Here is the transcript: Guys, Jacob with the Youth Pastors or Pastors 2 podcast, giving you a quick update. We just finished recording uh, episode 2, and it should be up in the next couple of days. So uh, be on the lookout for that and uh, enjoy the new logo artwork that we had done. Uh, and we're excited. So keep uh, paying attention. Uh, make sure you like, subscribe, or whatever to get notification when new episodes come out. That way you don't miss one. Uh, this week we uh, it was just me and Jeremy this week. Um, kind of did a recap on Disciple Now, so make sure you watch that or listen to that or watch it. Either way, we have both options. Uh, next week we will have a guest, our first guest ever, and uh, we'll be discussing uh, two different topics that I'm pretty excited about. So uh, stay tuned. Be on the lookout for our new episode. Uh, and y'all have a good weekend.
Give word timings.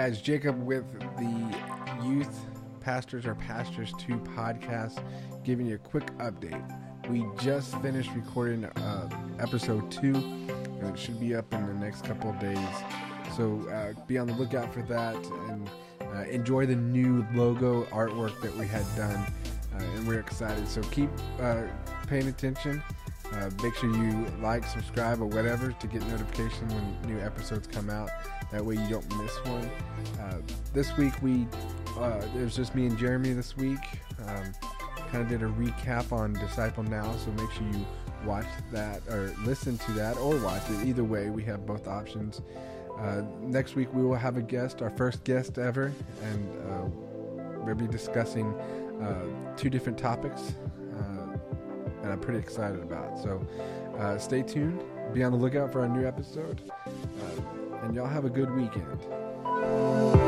Guys, 0.00 0.22
Jacob 0.22 0.64
with 0.64 0.90
the 1.18 1.58
Youth 2.02 2.46
Pastors 2.80 3.26
or 3.26 3.34
Pastors 3.34 3.92
2 3.98 4.16
podcast, 4.34 5.04
giving 5.44 5.66
you 5.66 5.74
a 5.74 5.78
quick 5.78 6.06
update. 6.16 6.64
We 7.10 7.26
just 7.38 7.78
finished 7.82 8.08
recording 8.14 8.64
uh, 8.64 9.10
episode 9.38 9.90
2, 9.90 10.14
and 10.14 10.84
it 10.84 10.98
should 10.98 11.20
be 11.20 11.34
up 11.34 11.52
in 11.52 11.66
the 11.66 11.74
next 11.74 12.06
couple 12.06 12.30
of 12.30 12.38
days. 12.38 12.56
So 13.36 13.68
uh, 13.68 13.92
be 14.06 14.16
on 14.16 14.26
the 14.26 14.32
lookout 14.32 14.72
for 14.72 14.80
that 14.84 15.16
and 15.50 15.70
uh, 16.14 16.22
enjoy 16.30 16.64
the 16.64 16.76
new 16.76 17.26
logo 17.34 17.84
artwork 17.90 18.40
that 18.40 18.56
we 18.56 18.66
had 18.66 18.86
done. 18.96 19.18
Uh, 19.74 19.82
and 19.82 20.08
we're 20.08 20.20
excited. 20.20 20.66
So 20.66 20.80
keep 20.84 21.10
uh, 21.40 21.64
paying 22.06 22.28
attention. 22.28 22.82
Uh, 23.32 23.50
make 23.62 23.74
sure 23.76 23.94
you 23.94 24.26
like, 24.42 24.66
subscribe, 24.66 25.20
or 25.20 25.26
whatever 25.26 25.72
to 25.72 25.86
get 25.86 26.06
notification 26.08 26.68
when 26.68 27.14
new 27.14 27.20
episodes 27.20 27.66
come 27.66 27.88
out. 27.88 28.10
That 28.50 28.64
way 28.64 28.74
you 28.74 28.88
don't 28.88 29.16
miss 29.22 29.36
one. 29.44 29.70
Uh, 30.20 30.40
this 30.72 30.96
week 30.96 31.12
we 31.22 31.46
uh, 31.98 32.20
it 32.36 32.42
was 32.42 32.56
just 32.56 32.74
me 32.74 32.86
and 32.86 32.98
Jeremy 32.98 33.32
this 33.32 33.56
week. 33.56 33.78
Um, 34.26 34.52
kind 35.10 35.22
of 35.22 35.28
did 35.28 35.42
a 35.42 35.46
recap 35.46 36.12
on 36.12 36.32
Disciple 36.34 36.82
Now, 36.84 37.14
so 37.16 37.30
make 37.32 37.50
sure 37.50 37.66
you 37.72 37.86
watch 38.24 38.46
that 38.70 39.02
or 39.08 39.34
listen 39.44 39.78
to 39.78 39.92
that 39.92 40.16
or 40.18 40.38
watch 40.38 40.62
it. 40.70 40.86
Either 40.86 41.04
way, 41.04 41.30
we 41.30 41.42
have 41.44 41.66
both 41.66 41.88
options. 41.88 42.42
Uh, 42.98 43.22
next 43.40 43.76
week 43.76 43.92
we 43.94 44.02
will 44.02 44.14
have 44.14 44.36
a 44.36 44.42
guest, 44.42 44.82
our 44.82 44.90
first 44.90 45.24
guest 45.24 45.58
ever, 45.58 45.92
and 46.22 46.50
uh, 46.70 46.84
we'll 47.64 47.74
be 47.74 47.86
discussing 47.86 48.52
uh, 49.00 49.24
two 49.56 49.70
different 49.70 49.98
topics 49.98 50.54
that 52.10 52.14
I'm 52.14 52.20
pretty 52.20 52.40
excited 52.40 52.80
about. 52.80 53.18
So 53.18 53.46
uh, 53.98 54.18
stay 54.18 54.42
tuned. 54.42 54.82
Be 55.14 55.22
on 55.22 55.32
the 55.32 55.38
lookout 55.38 55.72
for 55.72 55.80
our 55.80 55.88
new 55.88 56.06
episode. 56.06 56.60
Uh, 56.86 57.82
and 57.82 57.94
y'all 57.94 58.06
have 58.06 58.24
a 58.24 58.30
good 58.30 58.52
weekend. 58.54 60.19